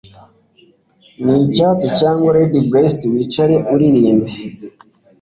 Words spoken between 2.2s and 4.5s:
redbreast wicare uririmbe